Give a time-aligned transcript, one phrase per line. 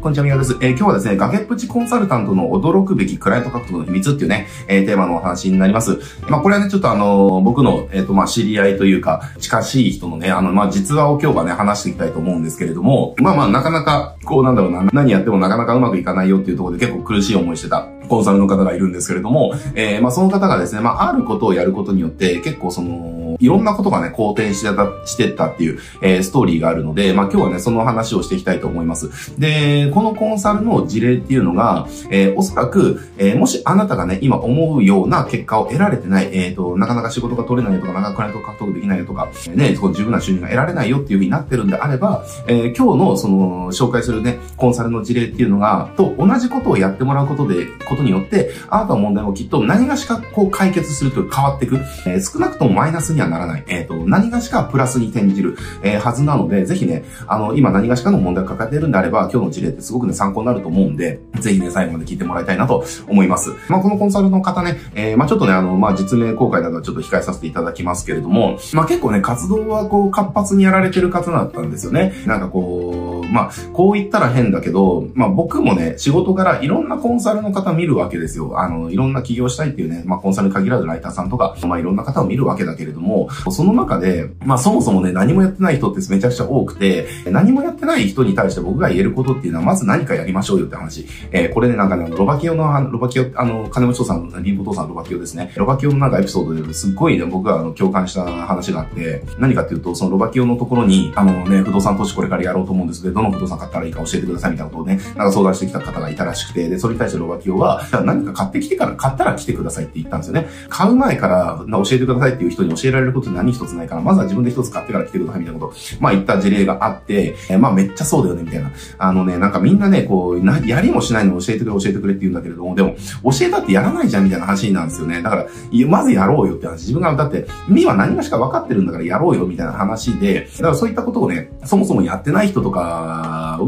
[0.00, 0.56] こんにちは、みがです。
[0.62, 5.98] えー、今日はですね、崖っぷちコンサルタントの驚くべきクライアント獲得の秘密っていうね、えー、テーマのお話になります。
[6.26, 29.38] まあ、これはね、ちょっとあのー、僕の、えっ、と、まあ、知り合いというか、近しい人のね、あの、まあ、実話を今日はね、話していきたいと思うんですけれども、まあまあ、なかなか、こうなんだろうな、何やってもなかなかうまくいかないよっていうところで結構苦しい思いしてたコンサルの方がいるんですけれども、えー、まあ、その方がですね、まあ、あることをやることによって、結構その、いろんなことがね、好転してた、してたっていう、えー、ストーリーがあるので、まあ、今日はね、その話をしていきたいと思います。
[29.38, 51.76] で、このコンサルの事例っていうのが、えー、おそらく、えー、もしあなたがね、今思うような結果を得られてない、えっ、ー、と、なかなか仕事が取れないとか、なかなかクライアント獲得できないとか、ね、そ十分な収入が得られないよっていうふうになってるんであれば、えー、今日のその、紹介するね、コンサルの事例っていうのが、と同じことをやってもらうことで、ことによって、あなたの問題もきっと何がしかこう解決するという変わっていく。
[52.06, 53.64] えー、少なくともマイナスににはならない。
[53.68, 63.50] えっ、ー、と、何がしかプラスに転じる、えー、はずなので、ぜひね、あの、今何がしかの問題を抱えているんであれば、今日の事例ってすごくね、参考になると思うんで、ぜひね、最後まで聞いてもらいたいなと思います。
[63.68, 72.12] まあ、このコンサルの方ね、えー、まあ、ちょっとね、あの、まあ、実名公開などはちょっと控えさせていただきますけれども、まあ、結構ね、活動はこう、活発にやられてる方だったんですよね。
[72.26, 72.89] なんかこう、
[73.30, 78.60] まあ、こう言ったら変だけど、まあ、僕もね、仕事からいろんなコンサルの方見るわけですよ。
[78.60, 91.06] あの、いろんな起業したいっていうね、まあ、コンサルに限らずライターさんとか、まあ、いろんな方を見るわけだけれども、その中で、まあ、そもそもね、何もやってない人ってめちゃくちゃ多くて、何もやってない人に対して僕が言えることっていうのは、まず何かやりましょうよって話。
[91.32, 95.52] えー、これね、なんかね、ロバキオの、ロバキオ、あの、金持ちさん、リンボトさんロバキオですね。
[95.56, 110.48] ロバキオのなんかエピソードですっごいね、僕があの共感した話があって、何かっていうと、そのロバキオのところに、あのね、不動産投資これからやろうと思うんですけど、どの不動産買ったらいいか教えてくださいみたいなことをね、なんか相談してきた方がいたらしくて、で、それに対してロバキオは、何か買ってきてから、買ったら来てくださいって言ったんですよね。
[110.68, 118.70] 買う前から教えてくださいっていう人に教えられること何一つないから、まずは自分で一つ買ってから来てくださいみたいなこと、まあ言った事例があって、まあめっちゃそうだよねみたいな。
[118.98, 122.94] あのね、なんかみんなね、こう、な、やりもしないの教えてくれ教えてくれって言うんだけれども、でも、
[123.24, 125.22] 教えたってやらないじゃんみたいな話なんですよね。
[125.22, 125.46] だから、
[125.88, 126.80] まずやろうよって話。
[126.80, 132.80] 自分が、だって、みは何がしか分かってるんだからやろうよみたいな話で、だからそういったことをね、そもそもやってない人とか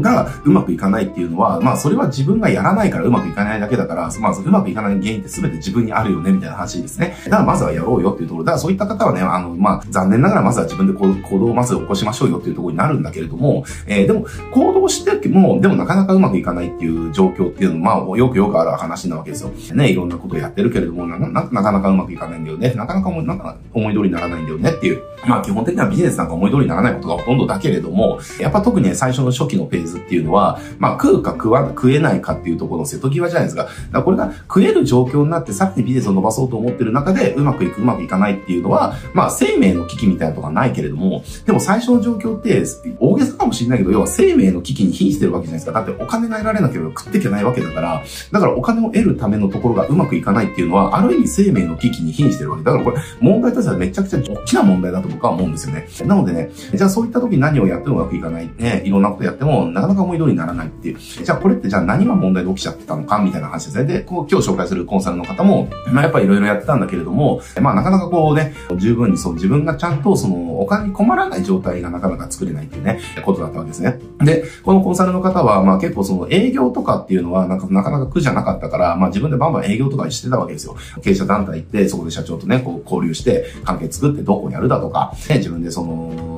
[0.01, 7.15] がうまくいかないっていうのは、まあそれは自分がやらないからうまくいかないだけだから、まずうまくいかない原因って全て自分にあるよねみたいな話ですね。
[7.25, 8.45] だからまずはやろうよっていうところ。
[8.45, 19.49] だからそういった方はね、あの、まあ残念ながらまずは自分で行動をまず起こしましょうよっていうところになるんだけれども、えー、でも行動しても、でもなかなかうまくいかないっていう状況っていうのは、まあよくよくある話なわけですよ。
[19.75, 22.73] ね、いろんなことをやってるけれども、な、な、なかなかうまくいかないんだよね。
[22.73, 25.01] なかなか思い、なんか思い通りにならないんだよねっていう。
[25.27, 33.63] まあ基本的にはビジネスなんか思い通りにならないことがほとんどだけれども、やっぱ特にね、最初の初期のフェーズっていうのは、まあ食うか食わ、食えないかっていうところの瀬戸際じゃないですか。
[33.63, 42.63] だからこれが食える状況になってさらにビジネスを伸ばそうと思ってる中で、うまくいく、うまくいかないっていうのは、まあ生命の危機みたいなとこはないけれども、でも最初の状況って、
[42.99, 45.83] 大げさかもしれないけど、要は生命の危機に瀕してるわけじゃないですか。
[45.83, 52.63] だってお金が得られなければ食っていけないわけだから、だからお金を得るためのところがうまくいかないっていうのは、ある意味生命の危機に瀕してるわけ。
[52.63, 55.87] だからこれ、問題としてはめちゃくちゃ大きな問題だと僕は思うんですよね。
[56.05, 58.49] なのでね、じゃあそういった時に何をやってもうまくいかない。
[58.57, 60.97] ね、いろんなことやっても、なかなか思い通りにならないっていう。
[60.99, 63.85] じゃあこれってじゃあ何が問題で起きちゃってたのかみたいな話ですね。
[63.85, 73.99] で、こう今日紹介するコンサルの方も、まあやっぱりいろいろやってたんだけれども、まあなかなかこうね、十分にそう自分がちゃんとそのお金に困らない状態がなかなか作れないっていうね、ことだったわけですね。
[74.19, 80.75] で、このコンサルの方は、まあ結構その営業とかっていうのはなんかなかなか苦じゃなかったから、まあ自分でバンバン営業とかしてたわけですよ。
[81.03, 86.32] 経営者団体行って、そこで社長とね、こう交流して、関係作ってどこにやるだとか、ね、自分でその、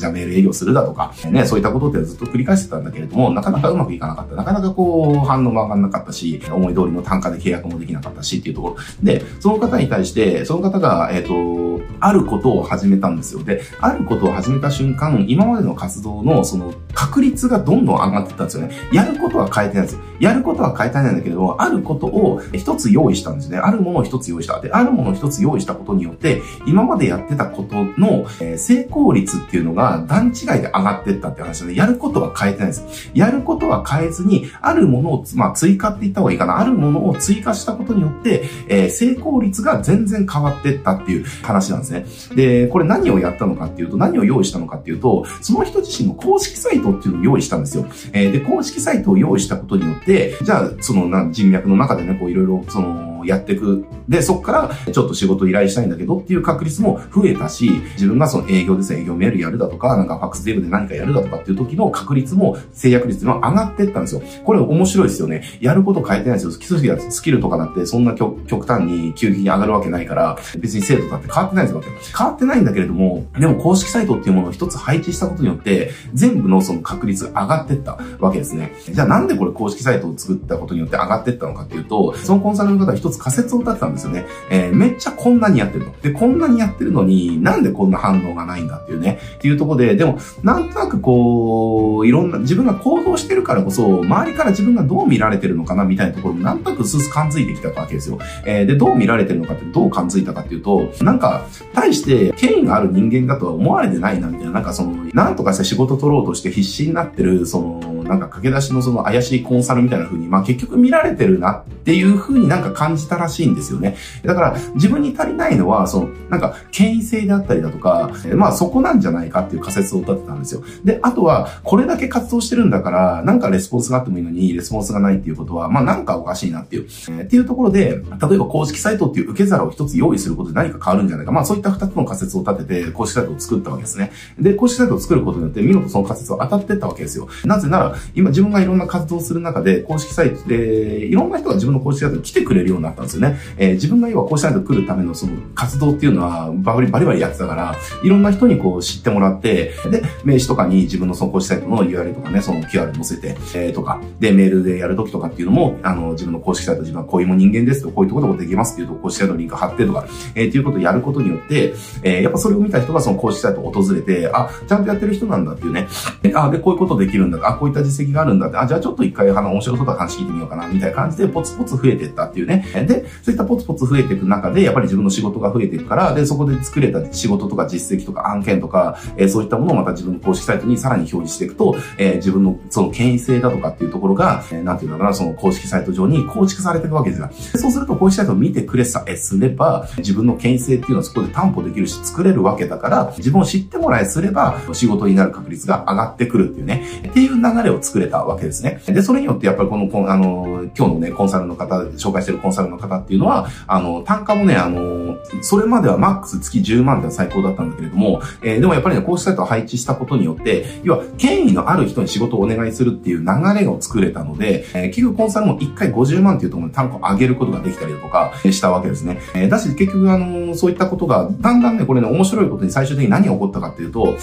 [0.00, 4.34] じゃあメール営業するだとか、ね、そういったことってずっと繰り返してたんだけれども、なかなかうまくいかなかった。
[4.34, 8.76] なかなかこう、反応も上がんなかったし、思い通りの単価で契約もできなかったしっていうところ。
[9.02, 11.60] で、その方に対して、その方が、えっ、ー、と、
[12.00, 13.42] あることを始めたんですよ。
[13.42, 18.74] で、あることを始めた瞬間、今までの活動のその確率がどんどん上がってったんですよね。
[18.92, 20.00] やることは変えてないんですよ。
[20.18, 23.58] やることは変えてないんだけれども、あることを一つ用意したんですね。
[23.58, 24.60] あるものを一つ用意した。
[24.60, 33.10] で、あるものを一つ用意したことによって、今までやってたことの、えー、成功率っていうのが段違いで上がっていったって話で、やることは変えてないです。
[33.14, 36.58] やることは変えずに、あるものを、まあ、追加って言った方がいいかな。
[36.58, 42.36] あるものを追加したことによって、えー、成功率が全然変わっていったっていう話なんですね。
[42.36, 47.86] で、これ何をやったのかっていうと、何を用意したのかっていうと、その人自身の公式サイトっていうのを用意したんですよ。
[48.12, 53.84] えー、で、公式サイトを用意したことによって、じゃあ、そのな人脈の中でね、こういろいろ、その、やっていく。
[54.08, 64.22] で、そこから、ちょっと仕事依頼したいんだけどっていう確率も増えたし、自分がその営業ですね、営業メールやるだとか、なんかファックスデーブで何かやるだとかっていう時の確率も、制約率も上がってったんですよ。
[64.44, 65.42] これ面白いですよね。
[65.60, 66.52] やること変えてないですよ。
[66.52, 71.82] 基礎がスキルとかだってそんな極端に急激に上がるわけないから、別に精度だって変わってないですよ。
[72.16, 78.72] 変わってないんだけれども、でも公式サイトっていうものを一つ配置したことによって、全部のその確率が上がってったわけですね。
[78.90, 84.26] じゃあなんでこれ公式サイトを作ったことによって上がってったのかっていうと、そのコンサルの方はつ仮説を立てたんですよね。
[84.50, 85.92] えー、めっちゃこんなにやってると。
[86.02, 89.18] で、こんなにやってるのに、なんでこんな反応がないんだっていうね。
[89.36, 98.18] っていうとこで、でも、なんとなくこう、いろんな、自分が行動してるからこそ、周りから自分がどう見られてるのかなみたいなところもなんとなくすす感づいてきたわけですよ。
[98.46, 113.96] えー、で、どう見られてるのかってどう感づいたかっていうと、なんか、対して権威がある人間だとは思われてないなみたいな、なんかその、なんとかして仕事取ろうとして必死になってる、その、なんか駆け出しのその怪しいコンサルみたいな風に、まあ結局見られてるなっていう風になんか感じたらしいんですよね。
[114.24, 120.62] だから自分に足りないのは、その、なんか権威性であったりだとか、まあそこなんじゃないかっていう仮説を立てたんですよ。
[120.84, 126.82] で、あとは、これだけ活動してるんだから、なんかレスポンスがあってもいいのに、レスポンスがないっていうことは、まあなんかおかしいなっていう。
[126.82, 131.32] えー、っていうところで、例えば公式サイトっていう受け皿を一つ用意することで何か変わるんじゃないか。
[131.32, 134.12] まあそういった二つの仮説を立てて、公式サイトを作ったわけですね。
[134.38, 137.28] で、公式サイトを作ることによって、見事その仮説は当たってったわけですよ。
[137.44, 143.38] なぜなら、今自分がいろんな活動する中で、公式サイトで、いろんな人が自分の公式サイトに来てくれるようになったんですよね。
[143.56, 165.88] えー、自分が要は公式サイトに来るためのその活動っていうのは、バリバリやってたから、いろんな人にこう知ってもらって、で、名刺とかに自分のその公式サイトの URL とかね、その QR 載せて、えー、とか、で、メールでやるときとかっていうのも、あの、自分の公式サイト、自分はこういうも人間ですと、こういうところでできますっていうと、公式サイトのリンク貼ってとか、えー、っていうことをやることによって、えー、やっぱそれを見た人がその公式サイトを訪れて、あ、ちゃんとやってる人なんだっていうね、
[166.34, 172.66] あ、で、こういうことできるんだ、あ、こういった実績があるんだって、あ、じゃあちょっと一回話面白そうな話聞いてみようかな、みたいな感じでポツポツ増えてったっていうね。
[172.86, 187.30] で、そういったポツポツ増えていく中で、やっぱり自分の仕事が増えていくから、で、そこで作れた仕事とか実績とか案件とか、えー、そういったものをまた自分の公式サイトにさらに表示していくと、えー、自分のその権威性だとかっていうところが、えー、なんていうんだろうな、その公式サイト上に構築されていくわけですよ。
[187.56, 198.80] そうすると公式サイトを見てくれさえすれば、自分の権威性っていうのはそこで担保できるし作れるわけだから、自分を知ってもらえすれば、仕事になる確率が上がってくるっていうね、っていう流れを作れたわけですね。
[198.86, 213.26] で、それによってやっぱりこの、あの、今日のね、コンサルの方、紹介してるコンサルの方っていうのは、あの、単価もね、あの、それまではマックス月10万では最高だったんだけれども、えー、でもやっぱりね、こうしたサイトを配置したことによって、要は、権威のある人に仕事をお願いするっていう流
[213.58, 219.20] れを作れたので、えー、結局コンサルも1回50万っていうところに単価を上げることができたりだとかしたわけですね。
[219.34, 224.16] えー、だし、結局あの、そういったことが、だんだんね、これね、面白いことに最終的に何が起こったかっていうと、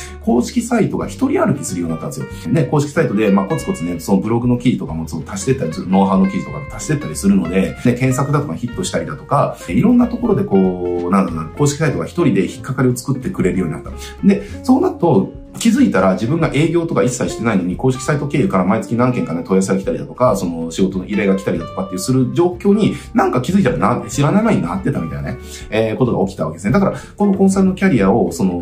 [0.48, 2.52] 式サイトが一人歩きするようになったんですよ。
[2.52, 13.92] ね、公式サイトで、まあ、コツコツね、そのブログの記事とかもその足してったりする、ノウハウの記事とか足してったりするので、ね、検索だとかヒットしたりだとか、いろんなところでこう、なんだろうな、公式サイトが一人で引っかかりを作ってくれるようになった。
[14.24, 25.38] で、そうなると、気づいたら自分が営業とか一切してないのに公式サイト経由から毎月何件かね問い合わせが来たりだとか、その仕事の依頼が来たりだとかっていうする状況になんか気づいたらな、知らない間になってたみたいなね、
[25.70, 26.74] えー、ことが起きたわけですね。
[26.74, 28.62] だから、このコンサルのキャリアを、その、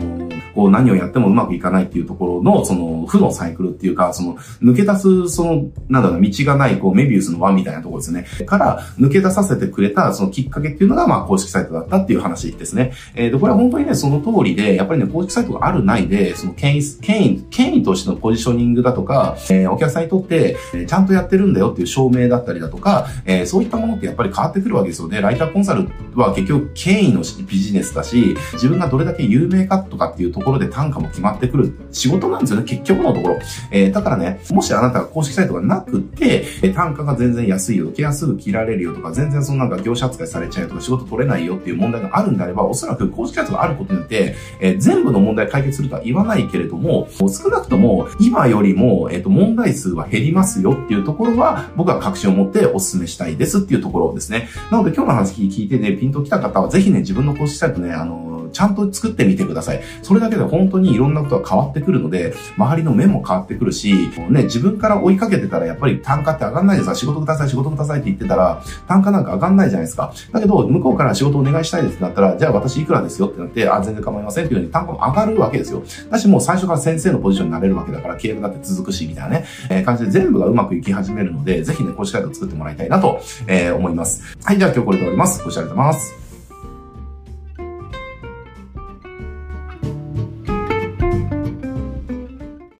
[0.55, 8.25] こう何をやってもうまくいかないっていうところの、その負のサイクルっていうか、その抜け出す、その、なんだろう道がない、こうメビウスの輪みたいなところですね。
[8.45, 12.93] から抜け出させてくれた、そのきっかけっていうのが、まあ公式サイトだったっていう話ですね。
[13.15, 25.21] えー、で、これは本当にね、その通りで、やっぱりね、公式サイトがあるないで、その権威、権威、権威としてのポジショニングだとか、えー、お客さんにとって、えー、ちゃんとやってるんだよっていう証明だったりだとか、えー、そういったものってやっぱり変わってくるわけですよね。
[25.21, 33.39] ライターコンサルは結局権威のビジネスだし、自分がどれだけ有名かとかっていうところで単価も決まってくる仕事なんですよね、結局のところ。
[33.72, 54.50] えー、だからね、もしあなたが公式サイトがなくて、え単価が全然安いよ、気がすぐ切られるよとか、全然そのなんか業者扱いされちゃうよとか、仕事取れないよっていう問題があるんであれば、おそらく公式サイトがあることによって、えー、全部の問題解決するとは言わないけれども、少なくとも今よりも、えっ、ー、と、問題数は減りますよっていうところは、僕は確信を持ってお勧めしたいですっていうところですね。
[54.72, 58.25] なので今日の話聞いてね、ピンと来た方は、ぜひね、自分の公式サイトね、あの、
[58.55, 59.81] ちゃんと作ってみてください。
[60.01, 70.13] それだけで本当にいろんなことが変わってくるので、周りの目も変わってくるし、ね、自分から追いかけてたらやっぱり単価って上がんないです仕事ください、仕事くださいって言ってたら、単価なんか上がんないじゃないですか。
[70.31, 75.83] だけど、向こうから仕事お願いしたいですってなったら、じゃあ私いくらですよってなって、あ、全然構いませんっていうように単価も上がるわけですよ。
[76.09, 84.21] だしもう最初から先生のポジションになれるわけだから、契約だって続くし、みたいなね、えー、感じで全部がうまくいき始めるので、ぜひね、公式サイトを作ってもらいたいなと、えー、思います。
[84.43, 85.43] はい、じゃあ今日これで終わります。
[85.43, 86.25] ご視聴ありがとうございます。